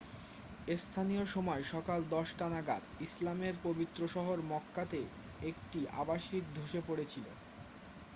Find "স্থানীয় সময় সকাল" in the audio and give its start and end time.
0.77-1.99